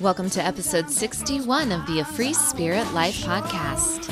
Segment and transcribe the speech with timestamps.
[0.00, 4.10] Welcome to episode 61 of the A Free Spirit Life podcast.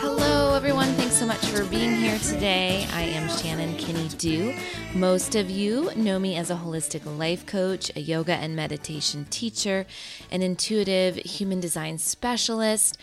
[0.00, 0.86] Hello, everyone.
[0.94, 2.86] Thanks so much for being here today.
[2.92, 4.54] I am Shannon Kinney Dew.
[4.94, 9.86] Most of you know me as a holistic life coach, a yoga and meditation teacher,
[10.30, 12.96] an intuitive human design specialist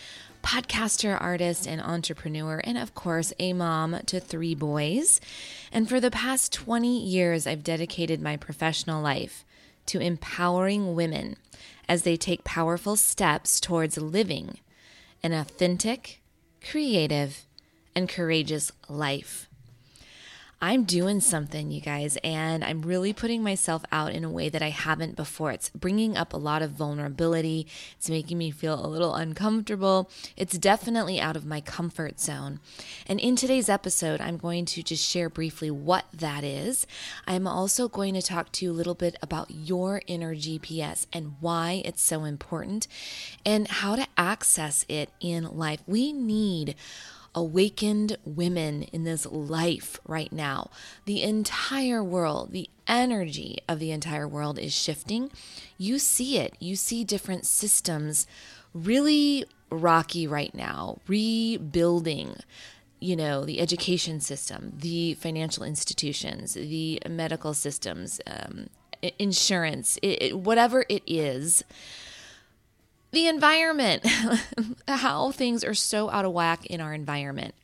[0.43, 5.19] podcaster, artist, and entrepreneur, and of course, a mom to three boys.
[5.71, 9.45] And for the past 20 years, I've dedicated my professional life
[9.87, 11.35] to empowering women
[11.87, 14.59] as they take powerful steps towards living
[15.21, 16.21] an authentic,
[16.63, 17.45] creative,
[17.95, 19.48] and courageous life.
[20.61, 24.61] I'm doing something, you guys, and I'm really putting myself out in a way that
[24.61, 25.51] I haven't before.
[25.51, 27.65] It's bringing up a lot of vulnerability.
[27.97, 30.09] It's making me feel a little uncomfortable.
[30.35, 32.59] It's definitely out of my comfort zone.
[33.07, 36.85] And in today's episode, I'm going to just share briefly what that is.
[37.25, 41.35] I'm also going to talk to you a little bit about your inner GPS and
[41.39, 42.85] why it's so important
[43.45, 45.79] and how to access it in life.
[45.87, 46.75] We need
[47.35, 50.69] awakened women in this life right now.
[51.05, 55.31] The entire world, the energy of the entire world is shifting.
[55.77, 56.55] You see it.
[56.59, 58.25] You see different systems
[58.73, 62.37] really rocky right now, rebuilding
[63.01, 68.67] you know, the education system, the financial institutions, the medical systems, um,
[69.17, 71.63] insurance, it, it, whatever it is,
[73.11, 74.05] the environment,
[74.87, 77.55] how things are so out of whack in our environment.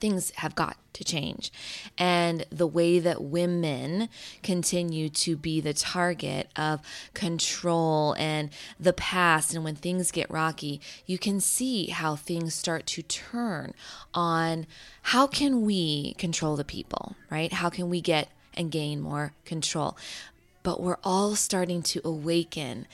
[0.00, 1.50] Things have got to change.
[1.96, 4.08] And the way that women
[4.42, 6.80] continue to be the target of
[7.14, 12.86] control and the past, and when things get rocky, you can see how things start
[12.86, 13.74] to turn
[14.14, 14.66] on
[15.02, 17.52] how can we control the people, right?
[17.52, 19.96] How can we get and gain more control?
[20.62, 22.86] But we're all starting to awaken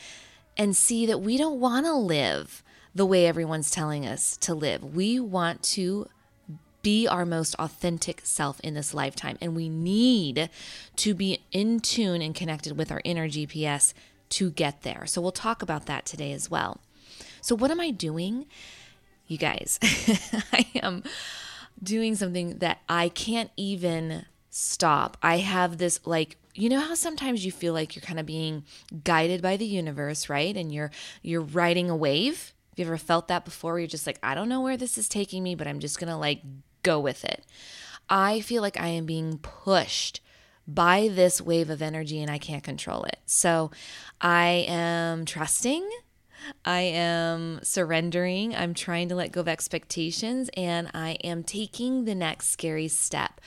[0.57, 2.63] and see that we don't want to live
[2.95, 4.95] the way everyone's telling us to live.
[4.95, 6.09] We want to
[6.85, 9.39] be our most authentic self in this lifetime.
[9.41, 10.51] And we need
[10.97, 13.95] to be in tune and connected with our inner GPS
[14.31, 15.07] to get there.
[15.07, 16.81] So we'll talk about that today as well.
[17.41, 18.47] So, what am I doing?
[19.27, 19.79] You guys,
[20.53, 21.03] I am
[21.83, 25.17] doing something that I can't even stop.
[25.23, 28.65] I have this like you know how sometimes you feel like you're kind of being
[29.03, 30.57] guided by the universe, right?
[30.57, 30.91] And you're
[31.23, 32.53] you're riding a wave.
[32.71, 33.79] Have you ever felt that before?
[33.79, 36.19] You're just like, I don't know where this is taking me, but I'm just gonna
[36.19, 36.43] like
[36.83, 37.45] go with it.
[38.09, 40.21] I feel like I am being pushed
[40.67, 43.19] by this wave of energy and I can't control it.
[43.27, 43.71] So
[44.21, 45.89] I am trusting.
[46.65, 48.55] I am surrendering.
[48.55, 53.41] I'm trying to let go of expectations and I am taking the next scary step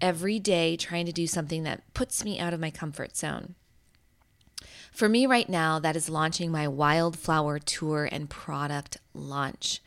[0.00, 3.54] every day trying to do something that puts me out of my comfort zone.
[4.92, 9.80] For me, right now, that is launching my Wildflower Tour and product launch.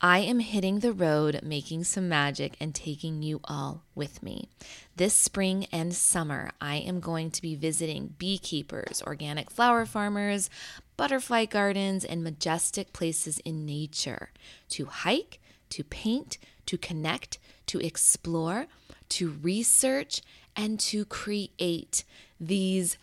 [0.00, 4.50] I am hitting the road, making some magic, and taking you all with me.
[4.94, 10.50] This spring and summer, I am going to be visiting beekeepers, organic flower farmers,
[10.98, 14.30] butterfly gardens, and majestic places in nature
[14.70, 15.40] to hike,
[15.70, 16.36] to paint,
[16.66, 18.66] to connect, to explore
[19.10, 20.22] to research
[20.54, 22.04] and to create
[22.40, 22.98] these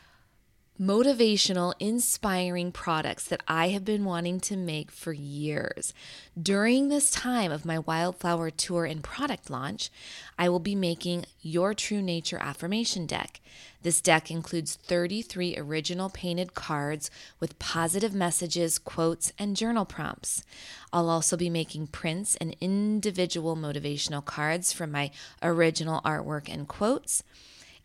[0.82, 5.94] motivational, inspiring products that I have been wanting to make for years.
[6.42, 9.92] During this time of my Wildflower Tour and product launch,
[10.38, 13.40] I will be making Your True Nature Affirmation Deck.
[13.84, 20.44] This deck includes 33 original painted cards with positive messages, quotes, and journal prompts.
[20.92, 25.12] I'll also be making prints and individual motivational cards from my
[25.44, 27.24] original artwork and quotes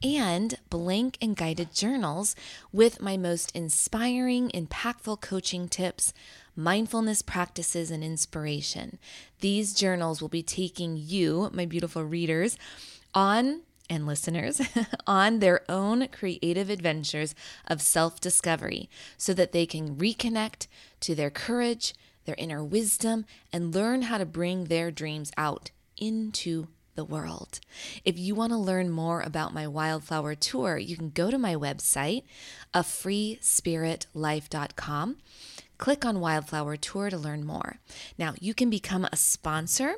[0.03, 2.37] and blank and guided journals
[2.73, 6.13] with my most inspiring, impactful coaching tips,
[6.55, 8.99] mindfulness practices, and inspiration.
[9.41, 12.57] These journals will be taking you, my beautiful readers,
[13.15, 14.61] on and listeners
[15.06, 17.35] on their own creative adventures
[17.67, 20.67] of self discovery so that they can reconnect
[21.01, 21.94] to their courage,
[22.25, 26.69] their inner wisdom, and learn how to bring their dreams out into
[26.99, 27.61] the world.
[28.05, 31.55] If you want to learn more about my wildflower tour, you can go to my
[31.55, 32.25] website,
[32.75, 35.17] a freespiritlife.com.
[35.79, 37.77] Click on Wildflower Tour to learn more.
[38.19, 39.95] Now, you can become a sponsor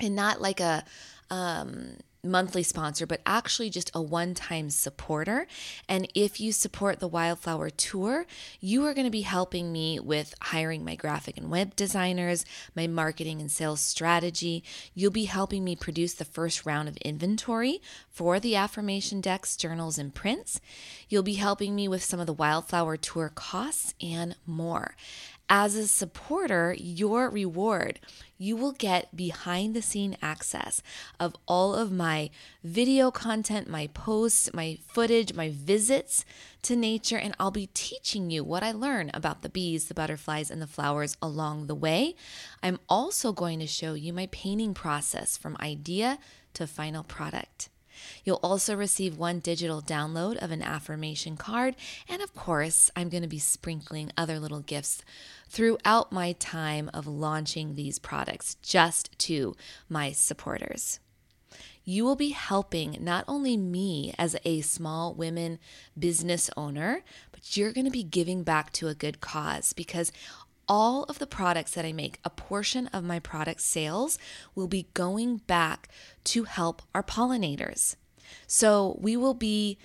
[0.00, 0.82] and not like a
[1.28, 5.46] um, monthly sponsor, but actually just a one time supporter.
[5.88, 8.26] And if you support the Wildflower Tour,
[8.60, 12.44] you are going to be helping me with hiring my graphic and web designers,
[12.74, 14.64] my marketing and sales strategy.
[14.94, 17.80] You'll be helping me produce the first round of inventory
[18.10, 20.60] for the affirmation decks, journals, and prints.
[21.08, 24.94] You'll be helping me with some of the Wildflower Tour costs and more.
[25.50, 28.00] As a supporter, your reward,
[28.36, 30.82] you will get behind the scene access
[31.18, 32.28] of all of my
[32.62, 36.26] video content, my posts, my footage, my visits
[36.62, 40.50] to nature, and I'll be teaching you what I learn about the bees, the butterflies,
[40.50, 42.14] and the flowers along the way.
[42.62, 46.18] I'm also going to show you my painting process from idea
[46.54, 47.70] to final product.
[48.24, 51.76] You'll also receive one digital download of an affirmation card.
[52.08, 55.02] And of course, I'm going to be sprinkling other little gifts
[55.48, 59.54] throughout my time of launching these products just to
[59.88, 61.00] my supporters.
[61.84, 65.58] You will be helping not only me as a small women
[65.98, 67.02] business owner,
[67.32, 70.12] but you're going to be giving back to a good cause because
[70.68, 74.18] all of the products that I make, a portion of my product sales
[74.54, 75.88] will be going back
[76.24, 77.96] to help our pollinators.
[78.46, 79.78] So we will be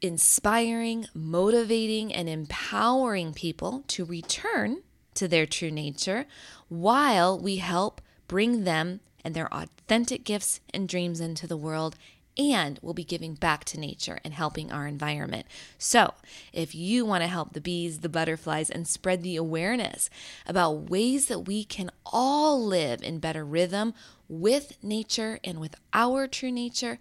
[0.00, 4.82] inspiring, motivating, and empowering people to return
[5.14, 6.26] to their true nature
[6.68, 11.96] while we help bring them and their authentic gifts and dreams into the world
[12.36, 15.46] and we'll be giving back to nature and helping our environment.
[15.78, 16.14] So,
[16.52, 20.10] if you want to help the bees, the butterflies, and spread the awareness
[20.46, 23.94] about ways that we can all live in better rhythm
[24.28, 26.98] with nature and with our true nature,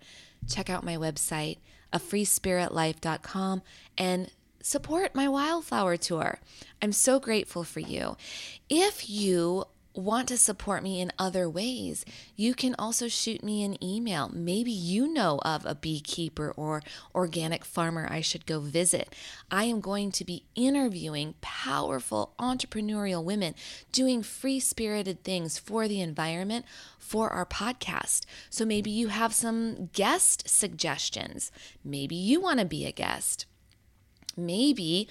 [0.47, 1.57] check out my website,
[1.91, 3.62] afreespiritlife.com,
[3.97, 4.31] and
[4.62, 6.39] support my wildflower tour.
[6.81, 8.18] I'm so grateful for you.
[8.69, 12.04] If you want to support me in other ways,
[12.36, 14.30] you can also shoot me an email.
[14.34, 16.81] Maybe you know of a beekeeper or
[17.13, 19.13] organic farmer I should go visit.
[19.51, 23.56] I am going to be interviewing powerful entrepreneurial women
[23.92, 26.66] doing free spirited things for the environment
[26.98, 28.25] for our podcast.
[28.50, 31.51] So maybe you have some guest suggestions.
[31.84, 33.45] Maybe you want to be a guest.
[34.36, 35.07] Maybe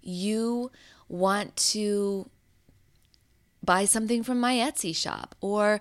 [0.00, 0.70] you
[1.08, 2.30] want to
[3.62, 5.80] buy something from my Etsy shop or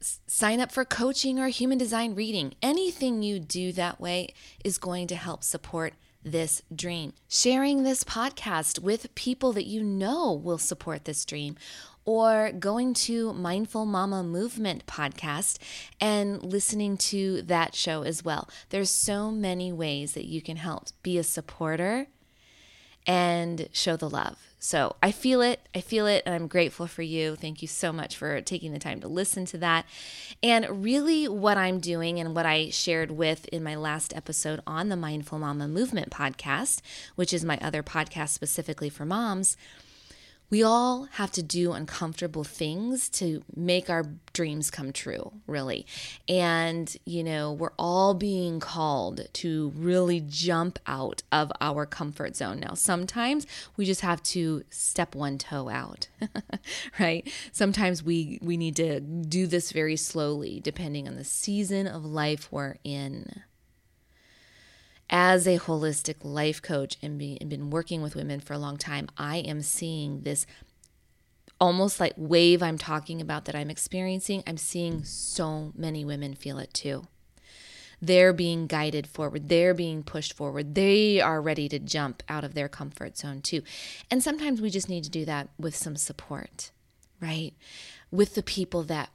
[0.00, 2.54] sign up for coaching or human design reading.
[2.62, 4.34] Anything you do that way
[4.64, 7.12] is going to help support this dream.
[7.28, 11.56] Sharing this podcast with people that you know will support this dream
[12.04, 15.58] or going to Mindful Mama Movement podcast
[16.00, 18.48] and listening to that show as well.
[18.70, 22.06] There's so many ways that you can help be a supporter
[23.06, 24.38] and show the love.
[24.60, 25.60] So I feel it.
[25.74, 26.24] I feel it.
[26.26, 27.36] And I'm grateful for you.
[27.36, 29.86] Thank you so much for taking the time to listen to that.
[30.42, 34.88] And really, what I'm doing and what I shared with in my last episode on
[34.88, 36.80] the Mindful Mama Movement podcast,
[37.14, 39.56] which is my other podcast specifically for moms
[40.50, 45.86] we all have to do uncomfortable things to make our dreams come true, really.
[46.28, 52.60] And, you know, we're all being called to really jump out of our comfort zone.
[52.60, 53.46] Now, sometimes
[53.76, 56.08] we just have to step one toe out,
[56.98, 57.30] right?
[57.52, 62.50] Sometimes we, we need to do this very slowly, depending on the season of life
[62.50, 63.42] we're in
[65.10, 68.76] as a holistic life coach and, be, and been working with women for a long
[68.76, 70.46] time, I am seeing this
[71.60, 74.42] almost like wave I'm talking about that I'm experiencing.
[74.46, 77.06] I'm seeing so many women feel it too.
[78.00, 82.54] They're being guided forward, they're being pushed forward, they are ready to jump out of
[82.54, 83.62] their comfort zone too.
[84.08, 86.70] And sometimes we just need to do that with some support,
[87.20, 87.54] right?
[88.12, 89.10] With the people that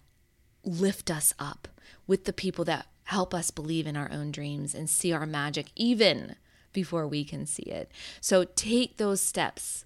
[0.65, 1.70] lift us up,
[2.08, 5.67] with the people that help us believe in our own dreams and see our magic
[5.75, 6.36] even
[6.72, 7.91] before we can see it.
[8.19, 9.86] So take those steps,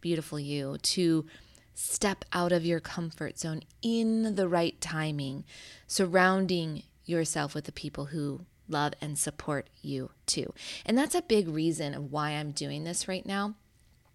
[0.00, 1.26] beautiful you, to
[1.74, 5.44] step out of your comfort zone in the right timing,
[5.86, 10.52] surrounding yourself with the people who love and support you too.
[10.84, 13.54] And that's a big reason of why I'm doing this right now.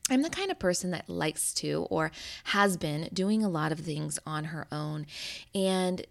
[0.09, 2.11] I'm the kind of person that likes to or
[2.45, 5.05] has been doing a lot of things on her own.
[5.55, 6.05] And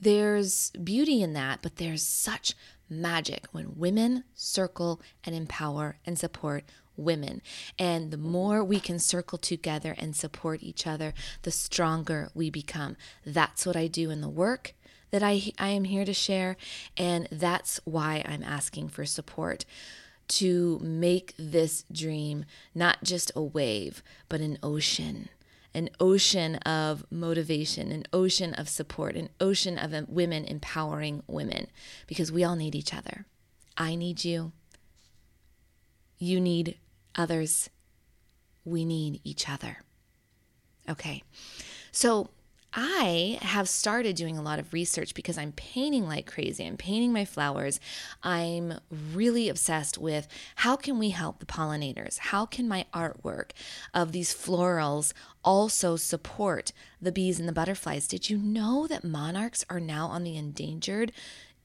[0.00, 2.54] there's beauty in that, but there's such
[2.88, 6.64] magic when women circle and empower and support
[6.96, 7.40] women.
[7.78, 12.96] And the more we can circle together and support each other, the stronger we become.
[13.24, 14.74] That's what I do in the work
[15.10, 16.56] that I, I am here to share.
[16.96, 19.64] And that's why I'm asking for support
[20.28, 25.30] to make this dream not just a wave, but an ocean
[25.78, 31.68] an ocean of motivation, an ocean of support, an ocean of women empowering women
[32.08, 33.26] because we all need each other.
[33.76, 34.50] I need you.
[36.18, 36.78] You need
[37.14, 37.70] others.
[38.64, 39.78] We need each other.
[40.88, 41.22] Okay.
[41.92, 42.30] So
[42.72, 46.66] I have started doing a lot of research because I'm painting like crazy.
[46.66, 47.80] I'm painting my flowers.
[48.22, 48.74] I'm
[49.12, 52.18] really obsessed with how can we help the pollinators?
[52.18, 53.50] How can my artwork
[53.94, 58.06] of these florals also support the bees and the butterflies?
[58.06, 61.12] Did you know that monarchs are now on the endangered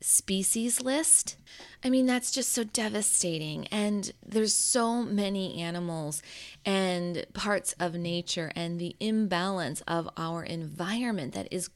[0.03, 1.37] species list.
[1.83, 3.67] I mean, that's just so devastating.
[3.67, 6.21] And there's so many animals
[6.65, 11.69] and parts of nature and the imbalance of our environment that is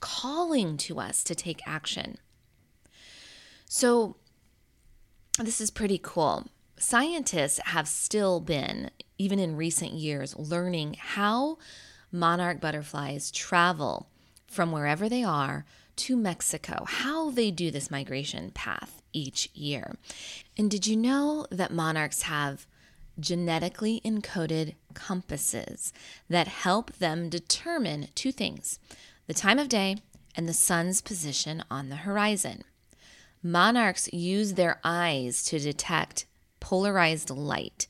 [0.00, 2.18] calling to us to take action.
[3.66, 4.16] So,
[5.38, 6.46] this is pretty cool.
[6.76, 11.58] Scientists have still been, even in recent years, learning how
[12.12, 14.08] monarch butterflies travel
[14.46, 15.64] from wherever they are
[15.96, 19.96] to Mexico, how they do this migration path each year.
[20.56, 22.66] And did you know that monarchs have
[23.18, 25.92] genetically encoded compasses
[26.28, 28.78] that help them determine two things
[29.26, 29.96] the time of day
[30.34, 32.64] and the sun's position on the horizon?
[33.42, 36.26] Monarchs use their eyes to detect
[36.60, 37.86] polarized light,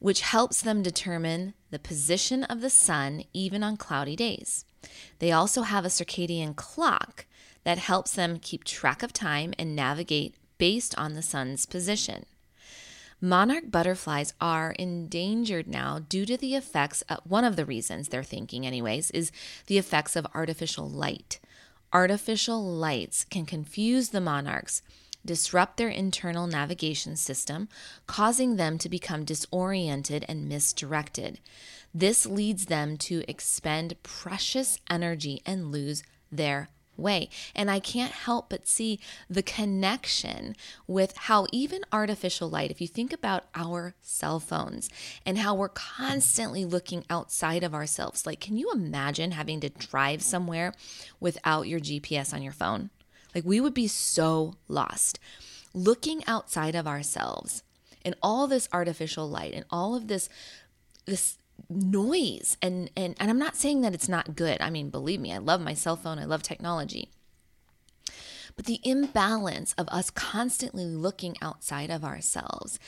[0.00, 4.64] which helps them determine the position of the sun even on cloudy days.
[5.20, 7.26] They also have a circadian clock
[7.64, 12.24] that helps them keep track of time and navigate based on the sun's position.
[13.20, 18.22] Monarch butterflies are endangered now due to the effects, of, one of the reasons they're
[18.22, 19.30] thinking, anyways, is
[19.66, 21.38] the effects of artificial light.
[21.92, 24.80] Artificial lights can confuse the monarchs,
[25.24, 27.68] disrupt their internal navigation system,
[28.06, 31.40] causing them to become disoriented and misdirected.
[31.92, 36.02] This leads them to expend precious energy and lose
[36.32, 37.28] their way.
[37.54, 42.86] And I can't help but see the connection with how even artificial light, if you
[42.86, 44.88] think about our cell phones
[45.24, 50.22] and how we're constantly looking outside of ourselves, like, can you imagine having to drive
[50.22, 50.74] somewhere
[51.18, 52.90] without your GPS on your phone?
[53.34, 55.18] Like, we would be so lost.
[55.72, 57.62] Looking outside of ourselves
[58.04, 60.28] and all this artificial light and all of this
[61.06, 61.38] this
[61.68, 64.60] noise and and and I'm not saying that it's not good.
[64.60, 67.10] I mean, believe me, I love my cell phone, I love technology.
[68.56, 72.78] But the imbalance of us constantly looking outside of ourselves,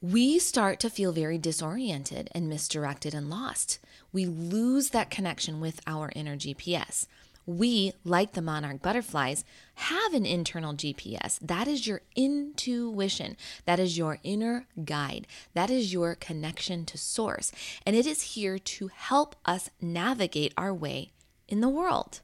[0.00, 3.78] we start to feel very disoriented and misdirected and lost.
[4.12, 7.06] We lose that connection with our inner GPS
[7.46, 11.38] we, like the monarch butterflies, have an internal GPS.
[11.40, 13.36] That is your intuition.
[13.64, 15.28] That is your inner guide.
[15.54, 17.52] That is your connection to source.
[17.86, 21.12] And it is here to help us navigate our way
[21.46, 22.20] in the world.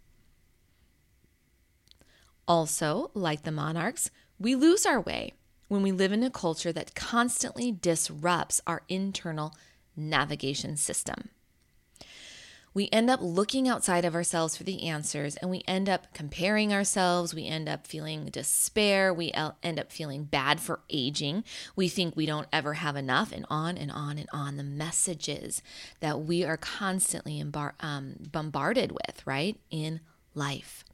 [2.48, 5.34] Also, like the monarchs, we lose our way
[5.68, 9.54] when we live in a culture that constantly disrupts our internal
[9.96, 11.28] navigation system
[12.74, 16.72] we end up looking outside of ourselves for the answers and we end up comparing
[16.72, 17.34] ourselves.
[17.34, 19.12] We end up feeling despair.
[19.12, 21.44] We end up feeling bad for aging.
[21.76, 24.56] We think we don't ever have enough, and on and on and on.
[24.56, 25.62] The messages
[26.00, 27.42] that we are constantly
[27.80, 30.00] um, bombarded with, right, in
[30.34, 30.84] life.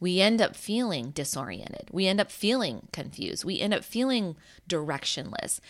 [0.00, 1.88] We end up feeling disoriented.
[1.92, 3.44] We end up feeling confused.
[3.44, 4.34] We end up feeling
[4.68, 5.60] directionless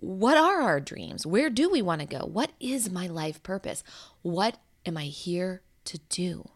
[0.00, 1.26] what are our dreams?
[1.26, 2.20] Where do we want to go?
[2.20, 3.82] What is my life purpose?
[4.22, 6.48] What am I here to do?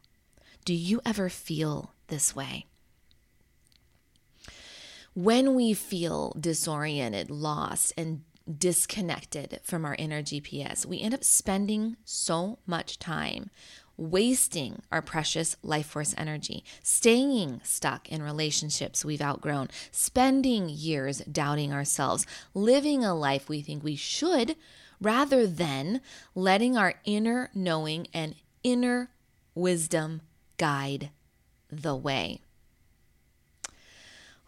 [0.64, 2.66] Do you ever feel this way?
[5.14, 8.22] When we feel disoriented, lost, and
[8.58, 13.50] disconnected from our inner GPS, we end up spending so much time
[14.02, 21.72] wasting our precious life force energy, staying stuck in relationships we've outgrown, spending years doubting
[21.72, 24.56] ourselves, living a life we think we should,
[25.00, 26.00] rather than
[26.34, 29.10] letting our inner knowing and inner
[29.54, 30.20] wisdom
[30.56, 31.10] guide
[31.70, 32.40] the way.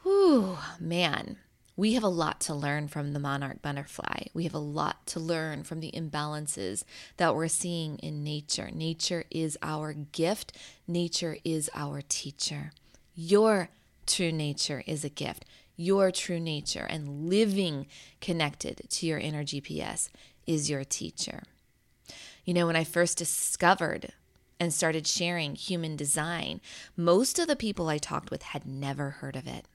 [0.02, 1.38] Whew, man.
[1.76, 4.26] We have a lot to learn from the monarch butterfly.
[4.32, 6.84] We have a lot to learn from the imbalances
[7.16, 8.70] that we're seeing in nature.
[8.72, 12.70] Nature is our gift, nature is our teacher.
[13.16, 13.70] Your
[14.06, 15.44] true nature is a gift.
[15.76, 17.88] Your true nature and living
[18.20, 20.10] connected to your inner GPS
[20.46, 21.42] is your teacher.
[22.44, 24.12] You know, when I first discovered
[24.60, 26.60] and started sharing human design,
[26.96, 29.66] most of the people I talked with had never heard of it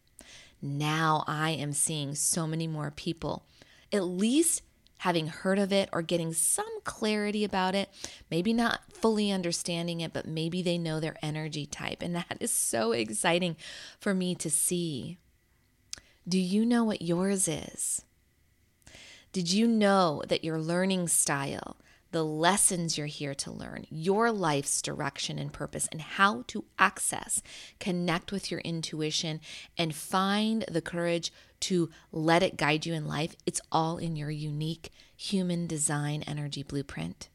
[0.62, 3.46] now I am seeing so many more people
[3.92, 4.62] at least
[5.00, 7.90] having heard of it or getting some clarity about it,
[8.30, 12.02] maybe not fully understanding it, but maybe they know their energy type.
[12.02, 13.56] And that is so exciting
[14.00, 15.18] for me to see.
[16.28, 18.04] Do you know what yours is?
[19.32, 21.78] Did you know that your learning style,
[22.12, 27.42] the lessons you're here to learn, your life's direction and purpose, and how to access,
[27.80, 29.40] connect with your intuition,
[29.78, 34.32] and find the courage to let it guide you in life, it's all in your
[34.32, 37.30] unique human design energy blueprint.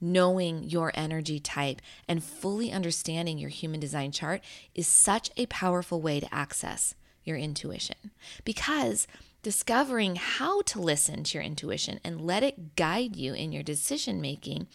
[0.00, 4.40] Knowing your energy type and fully understanding your human design chart
[4.74, 8.10] is such a powerful way to access your intuition
[8.44, 9.06] because
[9.44, 14.20] discovering how to listen to your intuition and let it guide you in your decision
[14.20, 14.66] making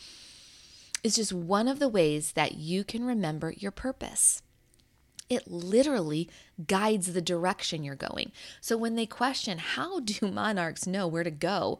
[1.04, 4.44] is just one of the ways that you can remember your purpose.
[5.28, 6.30] It literally
[6.68, 8.32] guides the direction you're going.
[8.62, 11.80] So when they question, how do monarchs know where to go?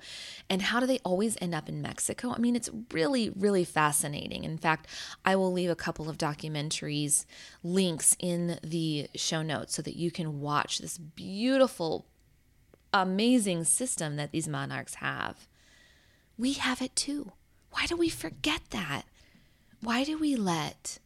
[0.50, 2.32] And how do they always end up in Mexico?
[2.32, 4.44] I mean, it's really, really fascinating.
[4.44, 4.88] In fact,
[5.24, 7.26] I will leave a couple of documentaries
[7.64, 12.06] links in the show notes so that you can watch this beautiful,
[12.94, 15.48] amazing system that these monarchs have.
[16.38, 17.34] We have it too.
[17.72, 19.04] Why do we forget that?
[19.82, 21.00] Why do we let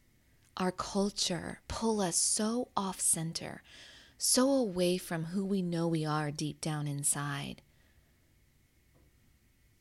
[0.58, 3.64] our culture pull us so off center,
[4.18, 7.62] so away from who we know we are deep down inside.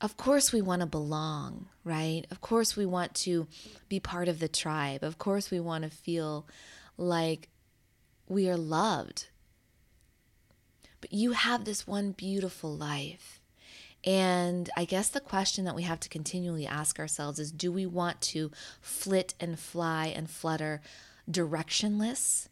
[0.00, 2.26] Of course, we want to belong, right?
[2.30, 3.46] Of course, we want to
[3.88, 5.04] be part of the tribe.
[5.04, 6.46] Of course, we want to feel
[6.96, 7.50] like
[8.26, 9.28] we are loved.
[11.02, 13.42] But you have this one beautiful life.
[14.04, 17.84] And I guess the question that we have to continually ask ourselves is do we
[17.84, 20.80] want to flit and fly and flutter
[21.30, 22.48] directionless,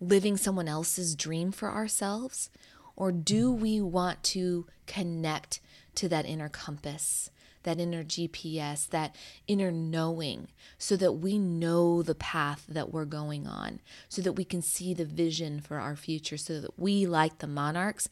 [0.00, 2.50] living someone else's dream for ourselves?
[2.96, 5.60] Or do we want to connect
[5.96, 7.30] to that inner compass,
[7.64, 9.16] that inner GPS, that
[9.46, 14.44] inner knowing, so that we know the path that we're going on, so that we
[14.44, 18.08] can see the vision for our future, so that we, like the monarchs,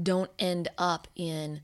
[0.00, 1.60] don't end up in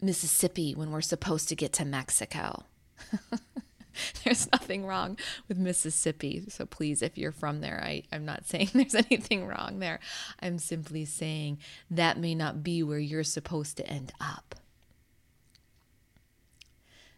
[0.00, 2.64] Mississippi when we're supposed to get to Mexico.
[4.24, 5.18] there's nothing wrong
[5.48, 6.44] with Mississippi.
[6.48, 10.00] So please, if you're from there, I, I'm not saying there's anything wrong there.
[10.40, 11.58] I'm simply saying
[11.90, 14.54] that may not be where you're supposed to end up.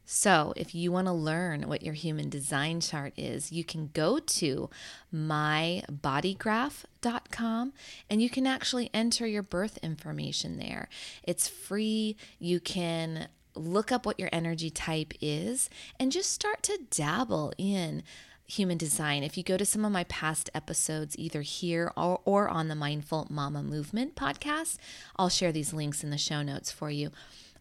[0.08, 4.20] So, if you want to learn what your human design chart is, you can go
[4.20, 4.70] to
[5.12, 7.72] mybodygraph.com
[8.08, 10.88] and you can actually enter your birth information there.
[11.24, 12.16] It's free.
[12.38, 18.04] You can look up what your energy type is and just start to dabble in
[18.46, 19.24] human design.
[19.24, 22.76] If you go to some of my past episodes, either here or, or on the
[22.76, 24.78] Mindful Mama Movement podcast,
[25.16, 27.10] I'll share these links in the show notes for you.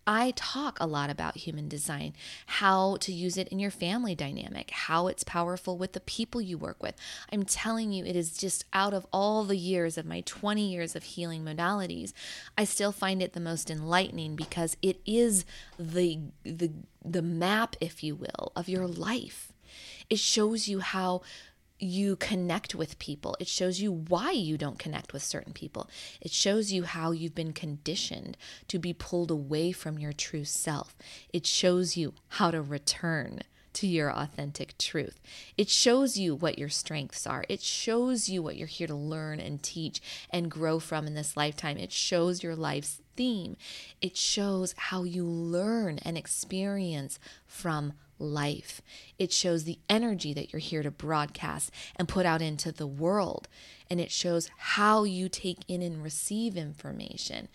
[0.07, 2.13] I talk a lot about human design,
[2.45, 6.57] how to use it in your family dynamic, how it's powerful with the people you
[6.57, 6.95] work with.
[7.31, 10.95] I'm telling you, it is just out of all the years of my 20 years
[10.95, 12.13] of healing modalities,
[12.57, 15.45] I still find it the most enlightening because it is
[15.79, 16.71] the the
[17.03, 19.53] the map, if you will, of your life.
[20.09, 21.21] It shows you how
[21.79, 23.35] you connect with people.
[23.39, 25.89] It shows you why you don't connect with certain people.
[26.21, 28.37] It shows you how you've been conditioned
[28.69, 30.95] to be pulled away from your true self.
[31.33, 33.41] It shows you how to return
[33.75, 35.19] to your authentic truth.
[35.57, 37.43] It shows you what your strengths are.
[37.49, 41.35] It shows you what you're here to learn and teach and grow from in this
[41.35, 41.77] lifetime.
[41.77, 43.57] It shows your life's theme.
[44.01, 48.81] It shows how you learn and experience from life.
[49.17, 53.47] It shows the energy that you're here to broadcast and put out into the world.
[53.89, 57.47] And it shows how you take in and receive information.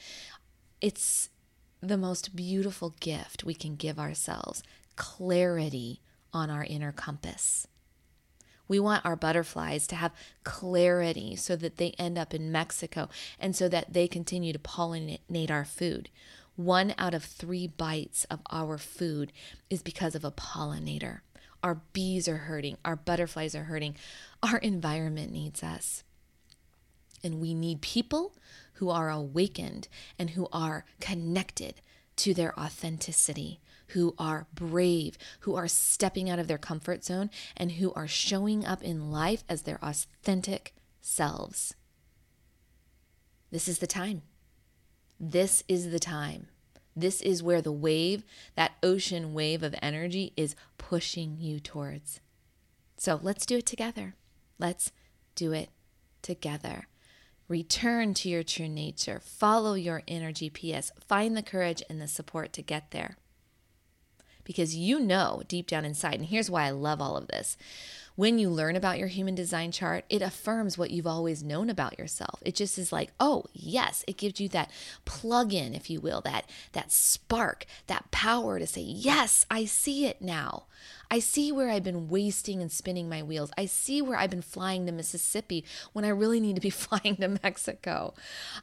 [0.80, 1.30] It's
[1.80, 4.62] the most beautiful gift we can give ourselves
[4.96, 6.00] clarity
[6.32, 7.66] on our inner compass.
[8.68, 13.08] We want our butterflies to have clarity so that they end up in Mexico
[13.40, 16.08] and so that they continue to pollinate our food.
[16.60, 19.32] One out of three bites of our food
[19.70, 21.20] is because of a pollinator.
[21.62, 23.96] Our bees are hurting, our butterflies are hurting,
[24.42, 26.04] our environment needs us.
[27.24, 28.34] And we need people
[28.74, 31.80] who are awakened and who are connected
[32.16, 37.72] to their authenticity, who are brave, who are stepping out of their comfort zone, and
[37.72, 41.74] who are showing up in life as their authentic selves.
[43.50, 44.20] This is the time.
[45.22, 46.46] This is the time.
[46.96, 48.24] This is where the wave,
[48.56, 52.20] that ocean wave of energy, is pushing you towards.
[52.96, 54.14] So let's do it together.
[54.58, 54.92] Let's
[55.34, 55.68] do it
[56.22, 56.86] together.
[57.48, 59.20] Return to your true nature.
[59.22, 60.90] Follow your inner GPS.
[61.06, 63.18] Find the courage and the support to get there.
[64.44, 67.58] Because you know deep down inside, and here's why I love all of this
[68.20, 71.98] when you learn about your human design chart, it affirms what you've always known about
[71.98, 72.42] yourself.
[72.44, 74.70] It just is like, oh, yes, it gives you that
[75.06, 80.04] plug in, if you will, that that spark, that power to say, yes, I see
[80.04, 80.66] it now.
[81.10, 83.52] I see where I've been wasting and spinning my wheels.
[83.56, 87.16] I see where I've been flying to Mississippi when I really need to be flying
[87.16, 88.12] to Mexico.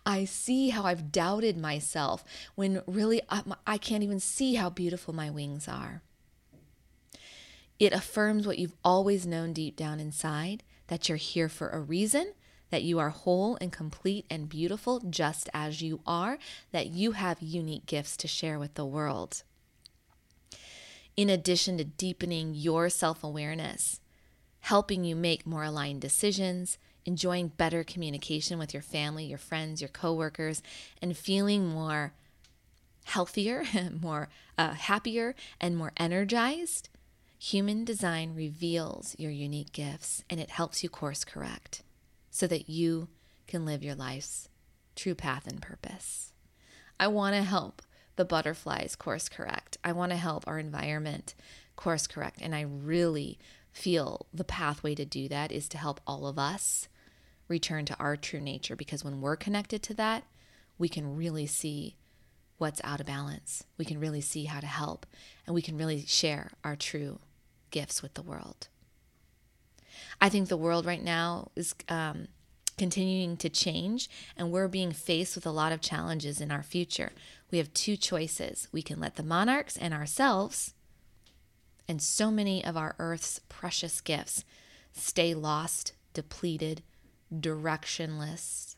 [0.05, 5.15] I see how I've doubted myself when really um, I can't even see how beautiful
[5.15, 6.03] my wings are.
[7.79, 12.33] It affirms what you've always known deep down inside that you're here for a reason,
[12.69, 16.37] that you are whole and complete and beautiful just as you are,
[16.71, 19.43] that you have unique gifts to share with the world.
[21.15, 23.99] In addition to deepening your self awareness,
[24.61, 29.87] helping you make more aligned decisions, enjoying better communication with your family, your friends, your
[29.87, 30.61] coworkers,
[31.01, 32.13] and feeling more
[33.05, 33.63] healthier,
[34.01, 36.89] more uh, happier, and more energized,
[37.39, 41.83] Human design reveals your unique gifts and it helps you course correct
[42.31, 43.09] so that you
[43.45, 44.49] can live your life's
[44.95, 46.33] true path and purpose.
[46.99, 47.83] I want to help
[48.15, 49.77] the butterflies course correct.
[49.83, 51.35] I want to help our environment
[51.75, 52.39] course correct.
[52.41, 53.37] And I really
[53.71, 56.87] feel the pathway to do that is to help all of us
[57.47, 60.23] return to our true nature because when we're connected to that,
[60.79, 61.95] we can really see
[62.57, 63.63] what's out of balance.
[63.77, 65.05] We can really see how to help
[65.45, 67.19] and we can really share our true
[67.71, 68.67] gifts with the world.
[70.19, 72.27] I think the world right now is um,
[72.77, 77.11] continuing to change, and we're being faced with a lot of challenges in our future.
[77.51, 80.73] We have two choices we can let the monarchs and ourselves,
[81.87, 84.43] and so many of our Earth's precious gifts,
[84.93, 86.83] stay lost, depleted,
[87.33, 88.75] directionless,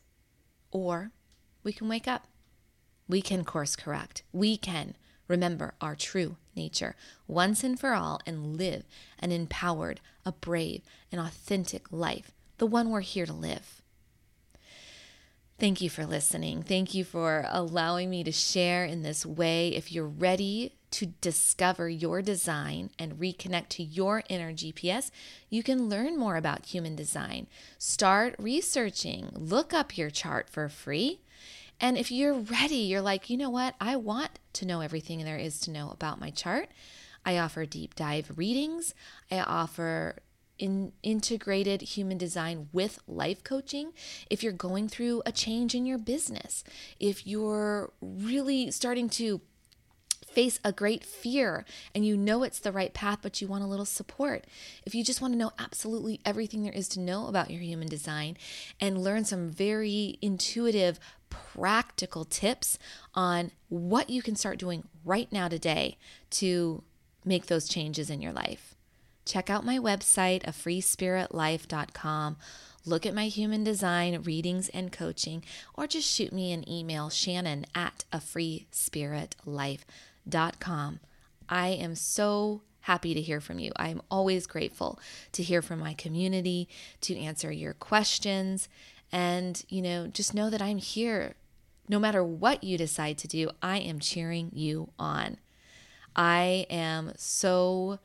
[0.70, 1.10] or
[1.62, 2.26] we can wake up.
[3.08, 4.22] We can course correct.
[4.32, 4.94] We can
[5.30, 8.84] remember our true nature once and for all and live
[9.18, 13.80] an empowered, a brave, and authentic life, the one we're here to live.
[15.58, 16.62] Thank you for listening.
[16.62, 19.68] Thank you for allowing me to share in this way.
[19.68, 25.10] If you're ready to discover your design and reconnect to your inner GPS,
[25.50, 27.46] you can learn more about human design.
[27.78, 31.20] Start researching, look up your chart for free
[31.80, 33.74] and if you're ready, you're like, you know what?
[33.80, 36.68] I want to know everything there is to know about my chart.
[37.24, 38.94] I offer deep dive readings.
[39.30, 40.16] I offer
[40.58, 43.92] in integrated human design with life coaching.
[44.28, 46.62] If you're going through a change in your business,
[46.98, 49.40] if you're really starting to
[50.32, 51.64] face a great fear
[51.94, 54.44] and you know it's the right path, but you want a little support.
[54.84, 57.88] If you just want to know absolutely everything there is to know about your human
[57.88, 58.36] design
[58.80, 62.78] and learn some very intuitive, practical tips
[63.14, 65.96] on what you can start doing right now today
[66.30, 66.82] to
[67.24, 68.74] make those changes in your life.
[69.24, 72.36] Check out my website, a.
[72.86, 77.66] Look at my human design readings and coaching, or just shoot me an email, Shannon
[77.74, 79.78] at a freespiritlife.com
[80.60, 81.00] com.
[81.48, 83.72] I am so happy to hear from you.
[83.76, 84.98] I'm always grateful
[85.32, 86.68] to hear from my community,
[87.02, 88.68] to answer your questions,
[89.12, 91.34] and, you know, just know that I'm here.
[91.88, 95.38] No matter what you decide to do, I am cheering you on.
[96.14, 97.98] I am so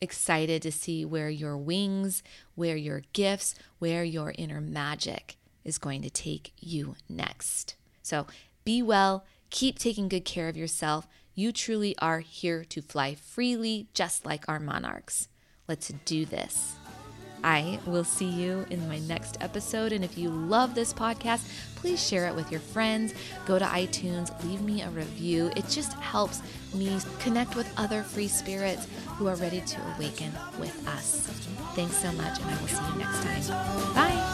[0.00, 2.22] excited to see where your wings,
[2.54, 7.76] where your gifts, where your inner magic is going to take you next.
[8.02, 8.26] So
[8.64, 11.06] be well, keep taking good care of yourself.
[11.34, 15.28] You truly are here to fly freely, just like our monarchs.
[15.66, 16.76] Let's do this.
[17.44, 19.92] I will see you in my next episode.
[19.92, 23.14] And if you love this podcast, please share it with your friends.
[23.46, 25.50] Go to iTunes, leave me a review.
[25.56, 26.40] It just helps
[26.74, 31.26] me connect with other free spirits who are ready to awaken with us.
[31.74, 34.31] Thanks so much, and I will see you next time.